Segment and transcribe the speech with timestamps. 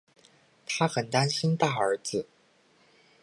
[0.65, 2.25] 她很担心大儿子